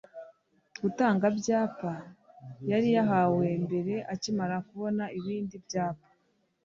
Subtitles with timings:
[0.81, 1.91] gutanga byapa
[2.69, 6.07] yari yahawe mbere akimara kubona ibindi byapa.